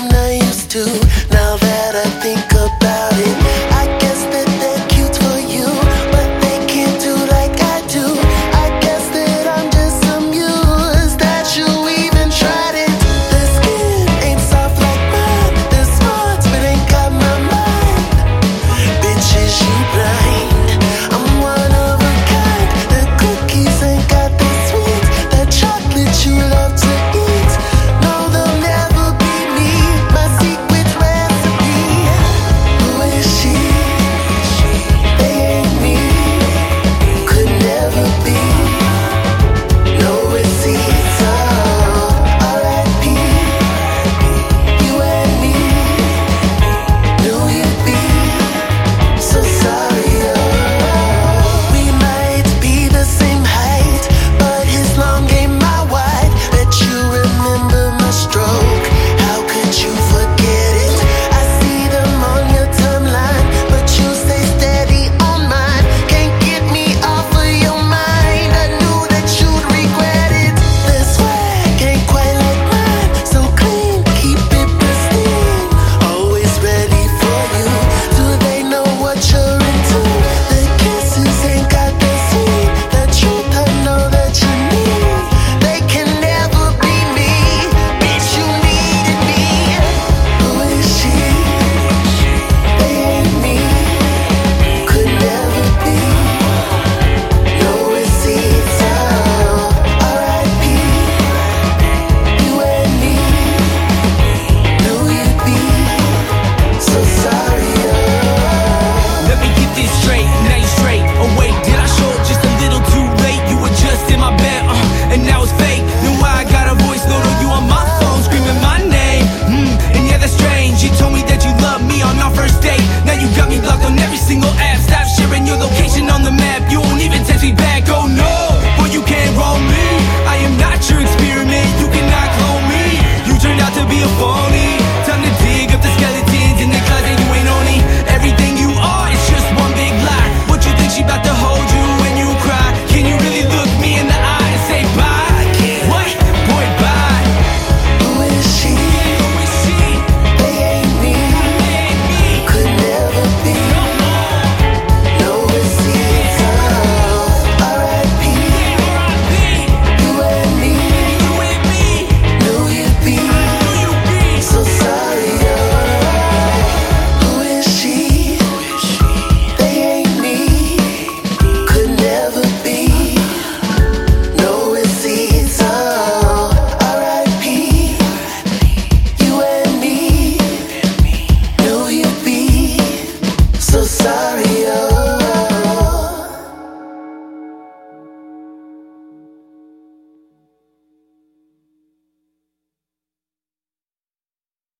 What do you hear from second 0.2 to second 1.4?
used to